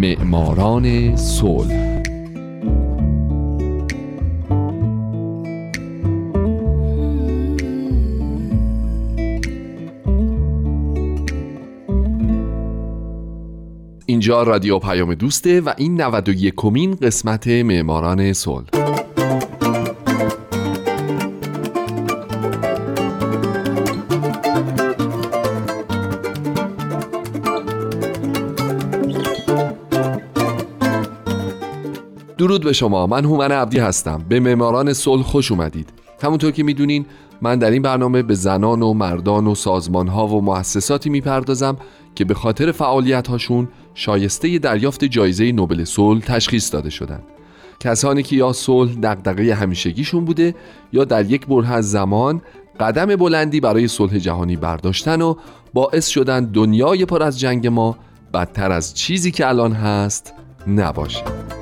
[0.00, 2.02] معماران صلح.
[14.06, 18.79] اینجا رادیو پیام دوسته و این 91 کمین قسمت معماران صلح.
[32.40, 33.06] درود به شما.
[33.06, 34.24] من هومن عبدی هستم.
[34.28, 35.88] به معماران صلح خوش اومدید.
[36.22, 37.06] همونطور که می‌دونین
[37.42, 41.76] من در این برنامه به زنان و مردان و سازمان ها و مؤسساتی می‌پردازم
[42.14, 47.22] که به خاطر فعالیت هاشون شایسته دریافت جایزه نوبل صلح تشخیص داده شدند
[47.80, 50.54] کسانی که یا صلح دغدغه همیشگیشون بوده
[50.92, 52.42] یا در یک بره از زمان
[52.80, 55.34] قدم بلندی برای صلح جهانی برداشتن و
[55.74, 57.96] باعث شدن دنیای پر از جنگ ما
[58.34, 60.32] بدتر از چیزی که الان هست
[60.66, 61.59] نباشه.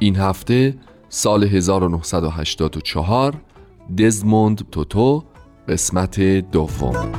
[0.00, 0.74] این هفته
[1.08, 3.34] سال 1984
[3.98, 5.24] دزموند توتو
[5.68, 7.12] قسمت دوم.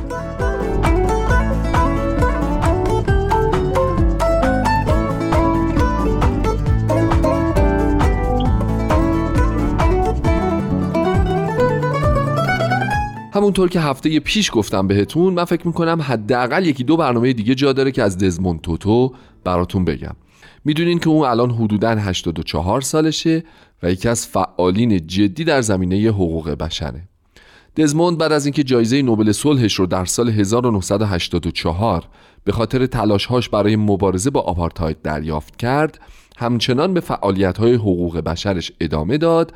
[13.34, 17.74] همونطور که هفته پیش گفتم بهتون من فکر می‌کنم حداقل یکی دو برنامه دیگه جا
[17.74, 20.16] داره که از دزموند توتو براتون بگم.
[20.66, 23.44] می‌دونین که اون الان حدوداً 84 سالشه
[23.84, 27.02] و یکی از فعالین جدی در زمینه حقوق بشره.
[27.78, 32.04] دزموند بعد از اینکه جایزه نوبل صلحش رو در سال 1984
[32.44, 36.00] به خاطر تلاشهاش برای مبارزه با آپارتاید دریافت کرد
[36.38, 39.54] همچنان به فعالیت‌های حقوق بشرش ادامه داد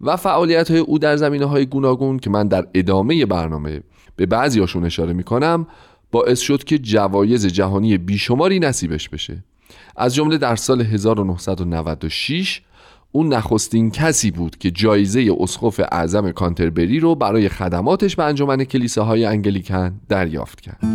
[0.00, 3.80] و فعالیت های او در زمینه های گوناگون که من در ادامه برنامه
[4.16, 5.66] به بعضیاشون اشاره می‌کنم
[6.10, 9.44] باعث شد که جوایز جهانی بیشماری نصیبش بشه.
[9.96, 12.60] از جمله در سال 1996
[13.12, 19.24] اون نخستین کسی بود که جایزه اسقف اعظم کانتربری رو برای خدماتش به انجمن کلیساهای
[19.24, 20.93] انگلیکن دریافت کرد.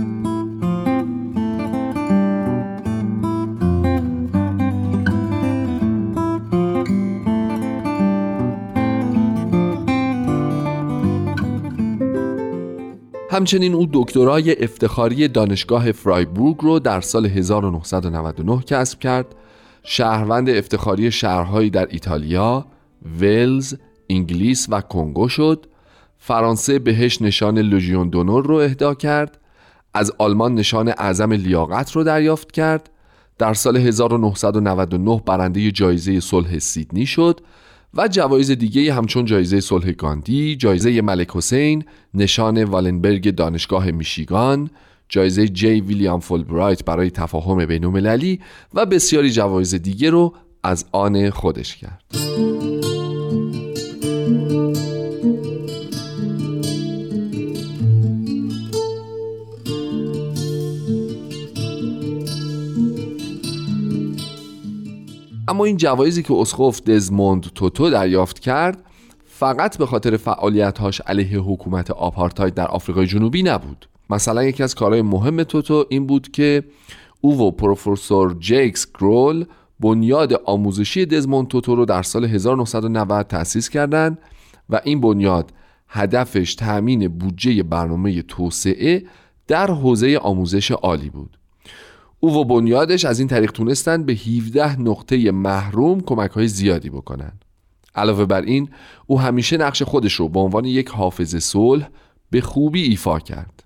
[13.40, 19.36] همچنین او دکترای افتخاری دانشگاه فرایبورگ رو در سال 1999 کسب کرد.
[19.84, 22.66] شهروند افتخاری شهرهایی در ایتالیا،
[23.20, 23.76] ولز،
[24.10, 25.66] انگلیس و کنگو شد.
[26.18, 29.40] فرانسه بهش نشان لژیون دونور رو اهدا کرد.
[29.94, 32.90] از آلمان نشان اعظم لیاقت رو دریافت کرد.
[33.38, 37.42] در سال 1999 برنده جایزه صلح سیدنی شد.
[37.94, 41.84] و جوایز دیگه همچون جایزه صلح گاندی، جایزه ملک حسین،
[42.14, 44.70] نشان والنبرگ دانشگاه میشیگان،
[45.10, 47.86] جایزه جی ویلیام فولبرایت برای تفاهم بین
[48.74, 50.34] و بسیاری جوایز دیگه رو
[50.64, 52.79] از آن خودش کرد.
[65.50, 68.84] اما این جوایزی که اسقف دزموند توتو دریافت کرد
[69.26, 73.90] فقط به خاطر فعالیتهاش علیه حکومت آپارتاید در آفریقای جنوبی نبود.
[74.10, 76.64] مثلا یکی از کارهای مهم توتو این بود که
[77.22, 79.46] او و پروفسور جیکس گرول
[79.80, 84.18] بنیاد آموزشی دزموند توتو رو در سال 1990 تأسیس کردند
[84.70, 85.54] و این بنیاد
[85.88, 89.04] هدفش تأمین بودجه برنامه توسعه
[89.48, 91.39] در حوزه آموزش عالی بود.
[92.20, 97.32] او و بنیادش از این طریق تونستن به 17 نقطه محروم کمک های زیادی بکنن.
[97.96, 98.70] علاوه بر این
[99.08, 101.90] او همیشه نقش خودش رو به عنوان یک حافظ صلح
[102.32, 103.64] به خوبی ایفا کرد.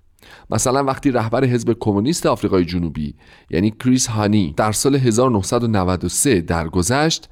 [0.50, 3.14] مثلا وقتی رهبر حزب کمونیست آفریقای جنوبی
[3.50, 7.28] یعنی کریس هانی در سال 1993 درگذشت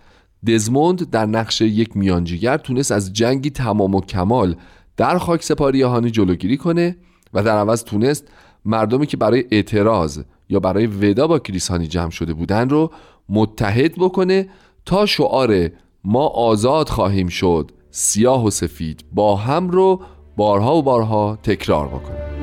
[0.46, 4.56] دزموند در نقش یک میانجیگر تونست از جنگی تمام و کمال
[4.96, 6.96] در خاک سپاری هانی جلوگیری کنه
[7.34, 8.28] و در عوض تونست
[8.64, 10.20] مردمی که برای اعتراض
[10.52, 12.90] یا برای ودا با کریسانی جمع شده بودن رو
[13.28, 14.48] متحد بکنه
[14.86, 15.70] تا شعار
[16.04, 20.00] ما آزاد خواهیم شد سیاه و سفید با هم رو
[20.36, 22.41] بارها و بارها تکرار بکنه.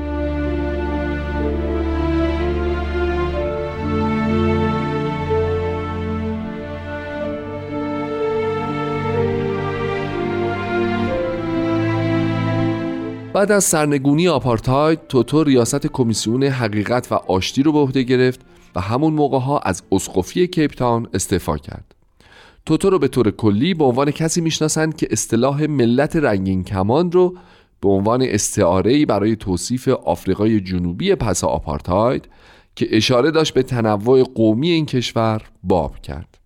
[13.40, 18.40] بعد از سرنگونی آپارتاید توتو ریاست کمیسیون حقیقت و آشتی رو به عهده گرفت
[18.74, 21.94] و همون موقع ها از اسقفی کیپ تاون استعفا کرد.
[22.66, 27.36] توتو رو به طور کلی به عنوان کسی می‌شناسند که اصطلاح ملت رنگین کمان رو
[27.80, 32.28] به عنوان استعاره برای توصیف آفریقای جنوبی پس آپارتاید
[32.76, 36.38] که اشاره داشت به تنوع قومی این کشور باب کرد.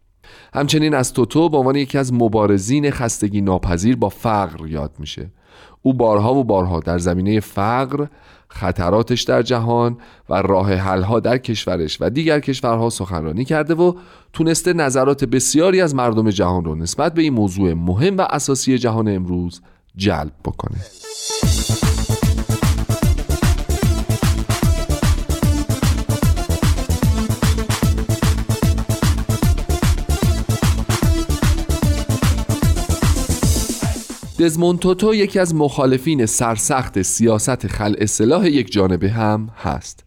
[0.54, 5.30] همچنین از توتو به عنوان یکی از مبارزین خستگی ناپذیر با فقر یاد میشه.
[5.82, 8.06] او بارها و بارها در زمینه فقر
[8.48, 9.96] خطراتش در جهان
[10.28, 13.94] و راه حلها در کشورش و دیگر کشورها سخنرانی کرده و
[14.32, 19.08] تونسته نظرات بسیاری از مردم جهان رو نسبت به این موضوع مهم و اساسی جهان
[19.08, 19.62] امروز
[19.96, 20.76] جلب بکنه.
[34.44, 40.04] دزموند توتو یکی از مخالفین سرسخت سیاست خل اصلاح یک جانبه هم هست.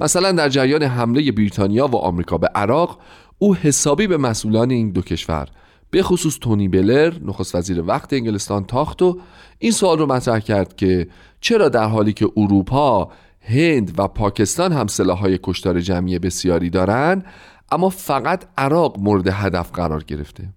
[0.00, 2.98] مثلا در جریان حمله بریتانیا و آمریکا به عراق
[3.38, 5.48] او حسابی به مسئولان این دو کشور
[5.90, 9.20] به خصوص تونی بلر نخست وزیر وقت انگلستان تاخت و
[9.58, 11.08] این سوال رو مطرح کرد که
[11.40, 17.24] چرا در حالی که اروپا هند و پاکستان هم سلاحهای کشتار جمعی بسیاری دارند
[17.72, 20.48] اما فقط عراق مورد هدف قرار گرفته.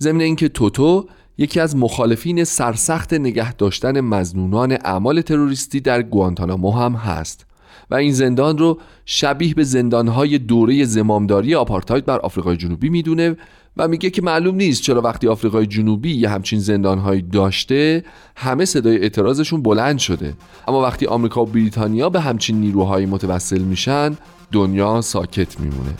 [0.00, 1.06] ضمن اینکه توتو
[1.38, 7.46] یکی از مخالفین سرسخت نگه داشتن مزنونان اعمال تروریستی در گوانتانامو هم هست
[7.90, 13.36] و این زندان رو شبیه به زندانهای دوره زمامداری آپارتاید بر آفریقای جنوبی می‌دونه
[13.76, 18.04] و میگه که معلوم نیست چرا وقتی آفریقای جنوبی یه همچین زندانهایی داشته
[18.36, 20.34] همه صدای اعتراضشون بلند شده.
[20.68, 24.16] اما وقتی آمریکا و بریتانیا به همچین نیروهایی متوسل میشن
[24.52, 25.94] دنیا ساکت میمونه.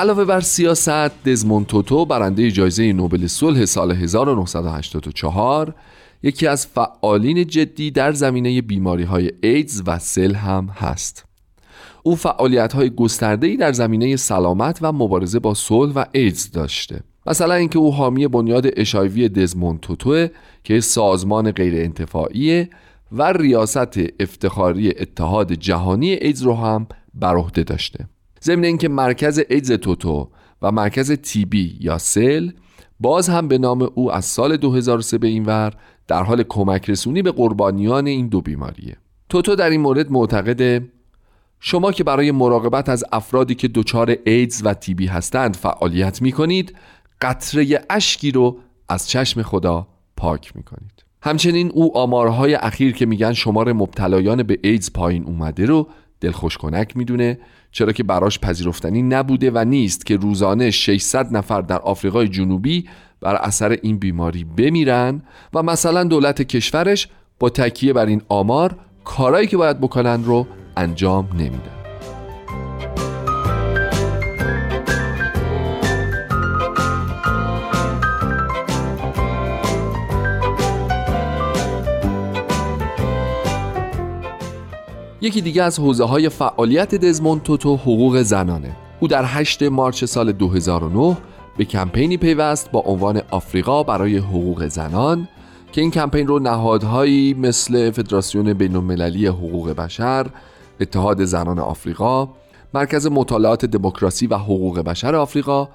[0.00, 5.74] علاوه بر سیاست دزموند توتو برنده جایزه نوبل صلح سال 1984
[6.22, 11.24] یکی از فعالین جدی در زمینه بیماری های ایدز و سل هم هست.
[12.02, 17.00] او فعالیت های گسترده در زمینه سلامت و مبارزه با صلح و ایدز داشته.
[17.26, 20.26] مثلا اینکه او حامی بنیاد اشایوی دزموند توتو
[20.64, 21.90] که سازمان غیر
[23.12, 28.08] و ریاست افتخاری اتحاد جهانی ایدز رو هم بر عهده داشته.
[28.44, 30.28] ضمن اینکه مرکز ایدز توتو
[30.62, 32.50] و مرکز تیبی یا سل
[33.00, 35.72] باز هم به نام او از سال 2003 به این ور
[36.08, 38.96] در حال کمک رسونی به قربانیان این دو بیماریه.
[39.28, 40.88] توتو در این مورد معتقده
[41.60, 46.76] شما که برای مراقبت از افرادی که دچار ایدز و تیبی هستند فعالیت می کنید
[47.20, 48.58] قطره اشکی رو
[48.88, 54.58] از چشم خدا پاک می کنید همچنین او آمارهای اخیر که میگن شمار مبتلایان به
[54.62, 55.88] ایدز پایین اومده رو
[56.20, 57.38] دلخوش کنک می‌دونه
[57.72, 62.88] چرا که براش پذیرفتنی نبوده و نیست که روزانه 600 نفر در آفریقای جنوبی
[63.20, 65.22] بر اثر این بیماری بمیرن
[65.54, 67.08] و مثلا دولت کشورش
[67.38, 70.46] با تکیه بر این آمار کارایی که باید بکنن رو
[70.76, 71.79] انجام نمیدن
[85.22, 90.32] یکی دیگه از حوزه های فعالیت دزموند توتو حقوق زنانه او در 8 مارچ سال
[90.32, 91.16] 2009
[91.56, 95.28] به کمپینی پیوست با عنوان آفریقا برای حقوق زنان
[95.72, 100.26] که این کمپین رو نهادهایی مثل فدراسیون بینالمللی حقوق بشر،
[100.80, 102.28] اتحاد زنان آفریقا،
[102.74, 105.68] مرکز مطالعات دموکراسی و حقوق بشر آفریقا،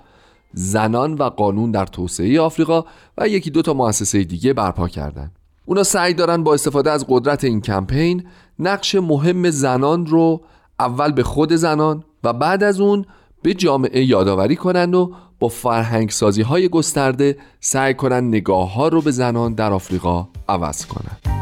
[0.54, 2.86] زنان و قانون در توسعه آفریقا
[3.18, 5.32] و یکی دو تا مؤسسه دیگه برپا کردند.
[5.66, 8.24] اونا سعی دارن با استفاده از قدرت این کمپین
[8.60, 10.42] نقش مهم زنان رو
[10.80, 13.06] اول به خود زنان و بعد از اون
[13.42, 19.02] به جامعه یادآوری کنند و با فرهنگ سازی های گسترده سعی کنند نگاه ها رو
[19.02, 21.35] به زنان در آفریقا عوض کنند.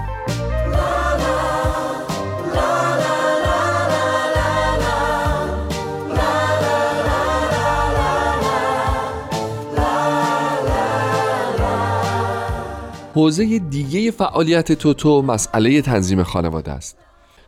[13.15, 16.97] حوزه دیگه فعالیت توتو مسئله تنظیم خانواده است.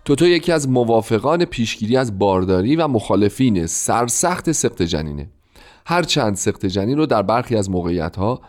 [0.05, 5.29] توتو یکی از موافقان پیشگیری از بارداری و مخالفین سرسخت سخت جنینه.
[5.85, 8.41] هرچند سخت جنین رو در برخی از موقعیت ها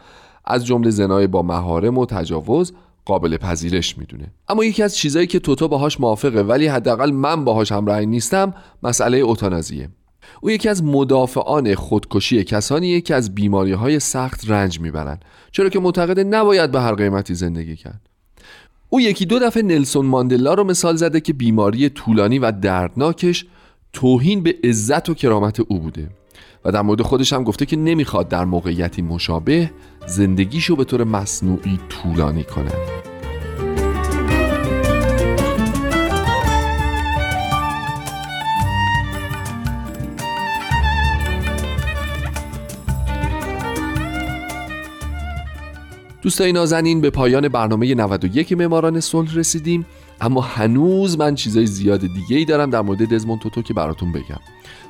[0.44, 2.72] از جمله زنای با مهارم و تجاوز
[3.04, 4.32] قابل پذیرش می‌دونه.
[4.48, 9.18] اما یکی از چیزایی که توتو باهاش موافقه ولی حداقل من باهاش همراهی نیستم مسئله
[9.18, 9.88] اوتانازیه.
[10.40, 15.80] او یکی از مدافعان خودکشی کسانیه که از بیماری های سخت رنج می‌برند چرا که
[15.80, 18.00] معتقد نباید به هر قیمتی زندگی کرد.
[18.88, 23.46] او یکی دو دفعه نلسون ماندلا رو مثال زده که بیماری طولانی و دردناکش
[23.92, 26.08] توهین به عزت و کرامت او بوده
[26.64, 29.70] و در مورد خودش هم گفته که نمی‌خواد در موقعیتی مشابه
[30.06, 32.95] زندگیشو به طور مصنوعی طولانی کنه
[46.26, 49.86] دوستای نازنین به پایان برنامه 91 معماران صلح رسیدیم
[50.20, 54.40] اما هنوز من چیزای زیاد دیگه ای دارم در مورد دزموند توتو که براتون بگم.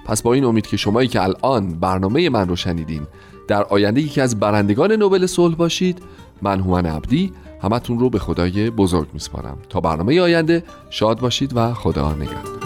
[0.07, 3.07] پس با این امید که شمایی که الان برنامه من رو شنیدین
[3.49, 6.03] در آینده یکی از برندگان نوبل صلح باشید
[6.43, 9.59] من هومن عبدی همتون رو به خدای بزرگ میسپارم.
[9.69, 12.66] تا برنامه آینده شاد باشید و خدا نگهدار.